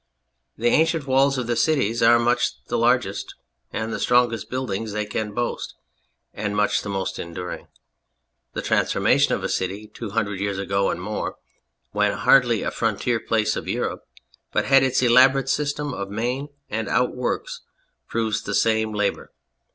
The 0.57 0.69
ancient 0.69 1.05
walls 1.05 1.37
of 1.37 1.45
the 1.45 1.55
cities 1.55 2.01
are 2.01 2.17
much 2.17 2.65
the 2.65 2.77
largest 2.79 3.35
and 3.71 3.93
the 3.93 3.99
strongest 3.99 4.49
buildings 4.49 4.93
they 4.93 5.05
can 5.05 5.31
boast, 5.31 5.75
and 6.33 6.55
much 6.57 6.81
the 6.81 6.89
most 6.89 7.19
enduring. 7.19 7.67
The 8.53 8.63
transformation 8.63 9.35
of 9.35 9.43
a 9.43 9.47
city 9.47 9.85
two 9.93 10.09
hundred 10.09 10.39
years 10.39 10.57
ago 10.57 10.89
and 10.89 10.99
more, 10.99 11.35
when 11.91 12.13
hardly 12.13 12.63
a 12.63 12.71
frontier 12.71 13.19
place 13.19 13.55
of 13.55 13.67
Europe 13.67 14.01
but 14.51 14.65
had 14.65 14.81
its 14.81 15.03
elaborate 15.03 15.49
system 15.49 15.93
of 15.93 16.09
main 16.09 16.47
and 16.67 16.89
out 16.89 17.15
works, 17.15 17.61
proves 18.07 18.41
the 18.41 18.55
same 18.55 18.93
labour. 18.93 19.31